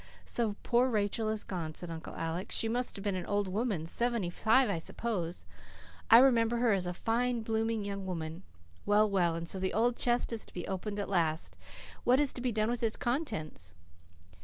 "So 0.25 0.55
poor 0.63 0.89
Rachel 0.89 1.29
is 1.29 1.43
gone," 1.43 1.75
said 1.75 1.91
Uncle 1.91 2.15
Alec. 2.15 2.51
"She 2.51 2.67
must 2.67 2.95
have 2.95 3.03
been 3.03 3.13
an 3.13 3.27
old 3.27 3.47
woman 3.47 3.85
seventy 3.85 4.31
five 4.31 4.67
I 4.67 4.79
suppose. 4.79 5.45
I 6.09 6.17
remember 6.17 6.57
her 6.57 6.73
as 6.73 6.87
a 6.87 6.93
fine, 6.95 7.43
blooming 7.43 7.85
young 7.85 8.07
woman. 8.07 8.41
Well, 8.83 9.07
well, 9.07 9.35
and 9.35 9.47
so 9.47 9.59
the 9.59 9.73
old 9.73 9.97
chest 9.97 10.33
is 10.33 10.43
to 10.45 10.53
be 10.55 10.67
opened 10.67 10.99
at 10.99 11.07
last. 11.07 11.55
What 12.03 12.19
is 12.19 12.33
to 12.33 12.41
be 12.41 12.51
done 12.51 12.71
with 12.71 12.81
its 12.81 12.97
contents?" 12.97 13.75